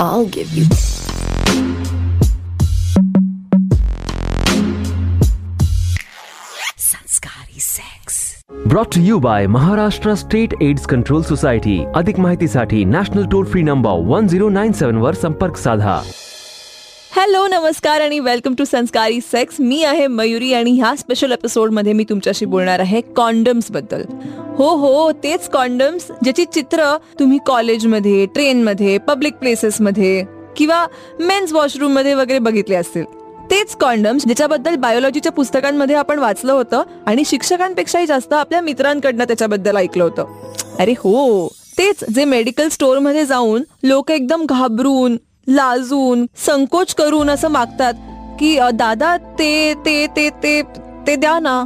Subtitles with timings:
[0.00, 0.64] I'll give you.
[6.76, 8.42] Sanskari sex.
[8.66, 11.78] Brought to you by Maharashtra State AIDS Control Society.
[11.96, 16.00] अधिक माहितीसाठी national toll free number one zero nine seven वर संपर्क साधा
[17.15, 22.03] Hello नमस्कार आणि welcome to संस्कारी sex मी आहे मयुरी आणि ह्या स्पेशल एपिसोडमध्ये मी
[22.03, 24.03] तुमच्याशी बोलणार आहे कॉन्डम्सबद्दल.
[24.57, 26.85] हो हो तेच कॉन्डम्स ज्याची चित्र
[27.19, 30.23] तुम्ही कॉलेजमध्ये ट्रेनमध्ये पब्लिक प्लेसेसमध्ये
[30.57, 30.85] किंवा
[31.19, 33.03] मेन्स वॉशरूममध्ये वगैरे बघितले असतील.
[33.51, 40.03] तेच कॉन्डम्स ज्याच्याबद्दल बायोलॉजीच्या पुस्तकांमध्ये आपण वाचलं होतं आणि शिक्षकांपेक्षाही जास्त आपल्या मित्रांकडनं त्याच्याबद्दल ऐकलं
[40.03, 40.41] होतं.
[40.79, 41.47] अरे हो
[41.77, 45.17] तेच जे मेडिकल स्टोअरमध्ये जाऊन लोक एकदम घाबरून
[45.47, 47.93] लाजून संकोच करून असं मागतात
[48.39, 50.61] की दादा ते ते ते ते
[51.07, 51.59] ते द्या ना.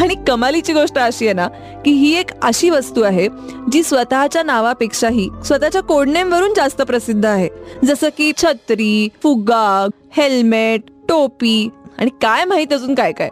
[0.00, 1.46] आणि कमालीची गोष्ट अशी आहे ना
[1.84, 3.26] की ही एक अशी वस्तू आहे
[3.72, 7.48] जी स्वतःच्या नावापेक्षाही स्वतःच्या कोडनेमवरून जास्त प्रसिद्ध आहे.
[7.84, 13.28] जसं की छत्री फुगा हेल्मेट टोपी आणि काय माहीत अजून काय काय.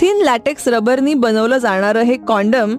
[0.00, 2.76] थिन लॅटेक्स रबरनी बनवलं जाणारं हे कॉन्डम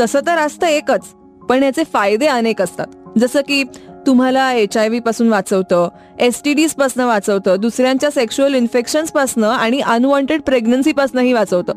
[0.00, 1.06] तसं तर असतं एकच
[1.48, 2.86] पण याचे फायदे अनेक असतात.
[3.18, 3.62] जसं की
[4.10, 5.88] तुम्हाला एच आय व्ही पासून वाचवतं
[6.20, 11.72] एस टी डीजपासून वाचवतं दुसऱ्यांच्या सेक्शुअल इन्फेक्शन्सपासून आणि अनवॉन्टेड प्रेग्नन्सी पासूनही वाचवतं.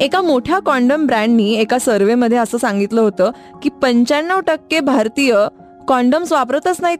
[0.00, 3.30] एका मोठ्या कॉन्डम ब्रँडनी एका सर्व्हेमध्ये असं सांगितलं होतं
[3.62, 5.34] की पंच्याण्णव टक्के भारतीय
[5.88, 6.98] कॉन्डम्स वापरतच नाहीत.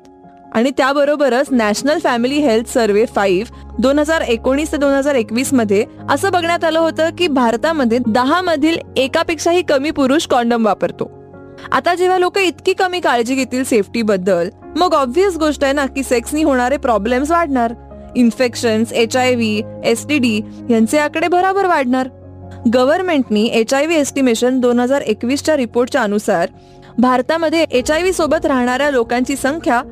[0.55, 6.33] आणि त्याबरोबरच national family health survey five दोन हजार एकोणीस ते दोन हजार एकवीसमध्ये असं
[6.33, 11.14] बघण्यात आलं होतं की भारतामध्ये दहा मधील एकापेक्षाही कमी पुरुष कॉन्डम वापरतो.
[11.73, 16.03] आता जेव्हा लोक इतकी कमी काळजी घेतील सेफ्टी बद्दल मग ऑब्व्हियस गोष्ट आहे ना की
[16.03, 17.73] सेक्सनी होणारे प्रॉब्लेम्स वाढणार.
[18.17, 20.41] Infection H I V S T D
[20.71, 22.09] यांचे आकडे भराभर वाढणार.
[22.75, 26.49] गव्हर्नमेंटनी एच आय व्ही एस्टिमेशन दोन हजार एकवीसच्या रिपोर्टच्या अनुसार
[26.99, 29.83] भारतामध्ये एच आय व्ही सोबत राहणाऱ्या लोकांची संख्या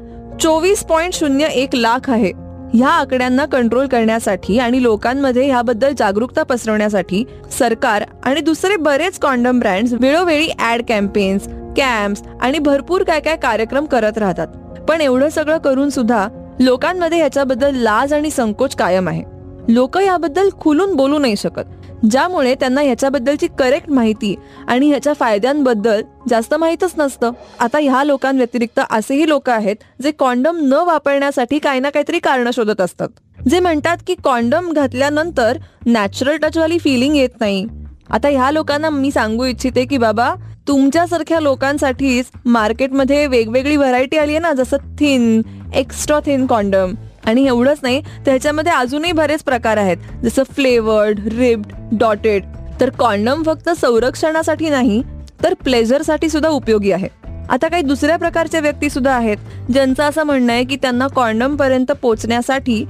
[0.41, 2.31] चोवीस पॉईंट शून्य एक लाख आहे.
[2.75, 7.25] ह्या आकड्यांना कंट्रोल करण्यासाठी आणि लोकांमध्ये ह्याबद्दल जागरूकता पसरवण्यासाठी
[7.59, 13.85] सरकार आणि दुसरे बरेच कॉन्डम ब्रँड्स वेळोवेळी ऍड कॅम्पेन्स कॅम्प्स आणि भरपूर काय काय कार्यक्रम
[13.85, 14.49] करत राहतात.
[14.89, 16.27] पण एवढं सगळं करून सुद्धा
[16.61, 19.23] लोकांमध्ये ह्याच्याबद्दल लाज आणि संकोच कायम आहे.
[19.69, 24.35] लोक याबद्दल खुलून बोलू नाही शकत ज्यामुळे त्यांना ह्याच्याबद्दलची करेक्ट माहिती
[24.69, 27.31] आणि ह्याच्या फायद्यांबद्दल जास्त माहीतच नसतं.
[27.61, 32.81] आता ह्या लोकांव्यतिरिक्त असेही लोक आहेत जे कॉन्डम न वापरण्यासाठी काही ना काहीतरी कारण शोधत
[32.81, 33.09] असतात.
[33.49, 37.67] जे म्हणतात की कॉन्डम घातल्यानंतर नॅचरल टचवाली फिलिंग येत नाही.
[38.11, 40.35] आता ह्या लोकांना मी सांगू इच्छिते की बाबा
[40.68, 45.42] तुमच्यासारख्या लोकांसाठीच मार्केटमध्ये वेगवेगळी व्हरायटी आली आहे ना जसं थिन
[45.74, 46.95] एक्स्ट्रा थिन कॉन्डम.
[47.27, 49.96] आणि एवढंच नाही त्याच्यामध्ये अजूनही बरेच प्रकार आहेत.
[50.23, 52.45] जसं फ्लेवर्ड रिब्ड डॉटेड.
[52.80, 55.02] तर कॉन्डम फक्त संरक्षणासाठी नाही
[55.42, 57.08] तर प्लेजरसाठी सुद्धा उपयोगी आहे.
[57.50, 59.36] आता काही दुसऱ्या प्रकारच्या व्यक्ती सुद्धा आहेत
[59.73, 62.84] ज्यांचं असं म्हणणं आहे की त्यांना कॉन्डम पर्यंत पोहोचण्यासाठी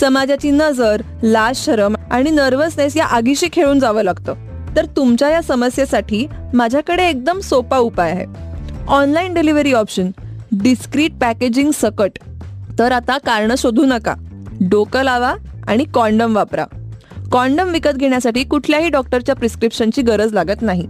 [0.00, 4.53] समाजाची नजर लाज शरम आणि नर्वसनेस या आगीशी खेळून जावं लागतं.
[4.76, 8.26] तर तुमच्या या समस्येसाठी माझ्याकडे एकदम सोपा उपाय आहे.
[8.88, 10.10] Online delivery option
[10.52, 12.10] discreet packaging सकट.
[12.78, 14.14] तर आता कारणं शोधू नका.
[14.60, 15.34] डोकं लावा
[15.68, 16.64] आणि कॉन्डम वापरा.
[17.32, 20.86] कॉन्डम विकत घेण्यासाठी कुठल्याही डॉक्टरच्या प्रिस्क्रिप्शनची गरज लागत नाही.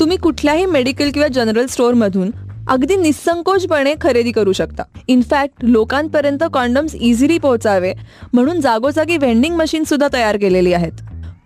[0.00, 2.30] तुम्ही कुठल्याही मेडिकल किंवा जनरल स्टोअरमधून
[2.68, 4.82] अगदी निसंकोचपणे खरेदी करू शकता.
[5.08, 7.92] इनफॅक्ट लोकांपर्यंत कॉन्डम्स इझिली पोहोचावे
[8.32, 10.92] म्हणून जागोजागी व्हेंडिंग मशीन सुद्धा तयार केलेली आहेत.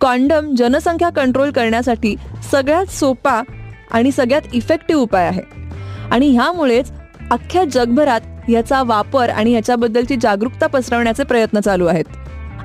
[0.03, 2.15] कॉन्डम जनसंख्या कंट्रोल करण्यासाठी
[2.51, 3.43] सगळ्यात सोपा
[3.91, 5.43] आणि सगळ्यात इफेक्टिव्ह उपाय आहे.
[6.11, 6.93] आणि ह्यामुळेच
[7.31, 8.21] अख्ख्या जगभरात
[8.51, 12.05] याचा वापर आणि याच्याबद्दलची जागरूकता पसरवण्याचे प्रयत्न चालू आहेत.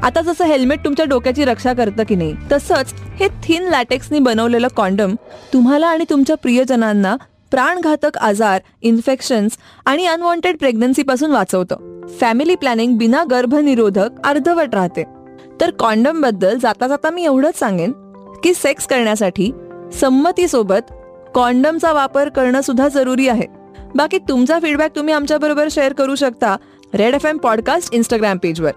[0.03, 5.15] आता जसं हेल्मेट तुमच्या डोक्याची रक्षा करतं की नाही तसंच हे थिन लॅटेक्सनी बनवलेलं कॉन्डम
[5.53, 7.15] तुम्हाला आणि तुमच्या प्रियजनांना
[7.51, 12.07] प्राणघातक आजार इन्फेक्शन्स आणि अनवॉन्टेड प्रेग्नन्सीपासून वाचवतं.
[12.07, 15.16] फॅमिली प्लॅनिंग बिना गर्भनिरोधक अर्धवट राहते.
[15.61, 17.91] तर कॉन्डमबद्दल जाता जाता मी एवढंच सांगेन
[18.43, 19.51] की सेक्स करण्यासाठी
[19.93, 20.91] संमतीसोबत
[21.35, 23.45] कॉन्डमचा वापर करणं सुद्धा जरुरी आहे.
[23.95, 26.55] बाकी तुमचा फीडबॅक तुम्ही आमच्या बरोबर शेअर करू शकता
[26.93, 28.71] red F M podcast Instagram पेजवर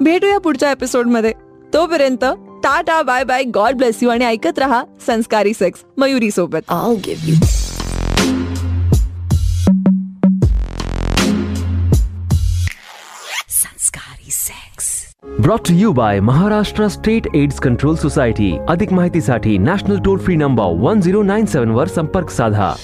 [0.00, 1.32] भेटूया पुढच्या एपिसोडमध्ये
[1.74, 2.24] तोपर्यंत
[2.64, 6.60] tata bye bye God bless you आणि ऐकत रहा संस्कारी सेक्स मयुरी सोबत
[15.40, 21.00] brought you by Maharashtra state AIDS control society अधिक माहितीसाठी national toll free number one
[21.00, 22.74] zero nine seven वर संपर्क साधा